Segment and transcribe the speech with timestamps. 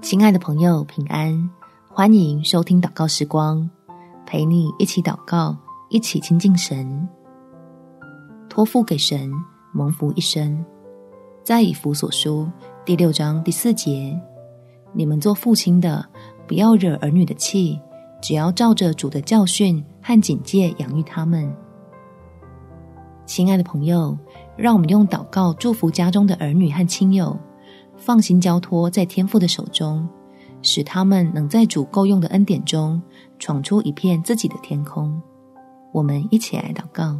[0.00, 1.50] 亲爱的朋友，平安！
[1.88, 3.68] 欢迎收听祷告时光，
[4.24, 5.56] 陪你一起祷告，
[5.88, 7.06] 一起亲近神，
[8.48, 9.30] 托付给神，
[9.72, 10.64] 蒙福一生。
[11.42, 12.48] 在以弗所书
[12.84, 14.18] 第六章第四节，
[14.92, 16.04] 你们做父亲的，
[16.46, 17.78] 不要惹儿女的气，
[18.22, 21.52] 只要照着主的教训和警戒养育他们。
[23.26, 24.16] 亲爱的朋友，
[24.56, 27.36] 让我们用祷告祝福家中的儿女和亲友。
[27.98, 30.08] 放心交托在天父的手中，
[30.62, 33.00] 使他们能在主够用的恩典中
[33.38, 35.20] 闯出一片自己的天空。
[35.92, 37.18] 我们一起来祷告：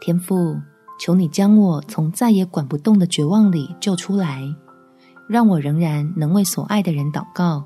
[0.00, 0.56] 天父，
[0.98, 4.42] 求你将我从再也管不动的绝望里救出来，
[5.28, 7.64] 让我仍然能为所爱的人祷告。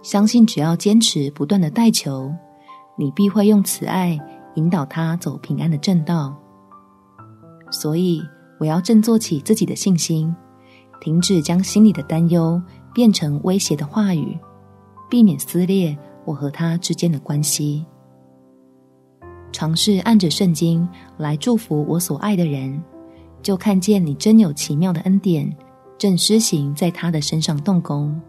[0.00, 2.32] 相信只要坚持不断的代求，
[2.96, 4.18] 你必会用慈爱
[4.54, 6.36] 引导他走平安的正道。
[7.70, 8.22] 所以，
[8.58, 10.34] 我要振作起自己的信心，
[11.00, 12.60] 停止将心里的担忧
[12.92, 14.36] 变成威胁的话语，
[15.08, 17.86] 避免撕裂我和他之间的关系。
[19.52, 22.82] 尝试按着圣经来祝福我所爱的人，
[23.42, 25.50] 就看见你真有奇妙的恩典
[25.96, 28.20] 正施行在他的身上动工，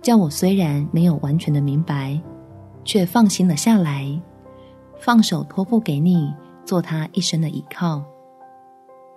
[0.00, 2.20] 叫我虽然没有完全的明白，
[2.84, 4.20] 却放心了下来，
[5.00, 6.32] 放手托付给你，
[6.64, 8.04] 做他一生的依靠。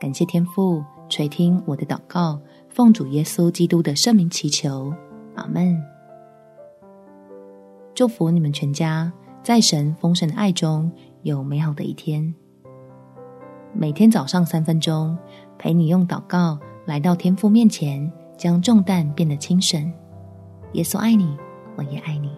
[0.04, 2.38] 感谢天父垂听我的祷告，
[2.68, 4.94] 奉主耶稣基督的圣名祈求，
[5.34, 5.82] 阿门。
[7.96, 9.10] 祝福你们全家
[9.42, 12.36] 在神丰盛的爱中有美好的一天。
[13.72, 15.18] 每天早上三分钟，
[15.58, 19.90] 陪你用祷告来到天父面前，将重担变得轻省。
[20.74, 21.38] 耶稣爱你，
[21.78, 22.30] 我也爱你。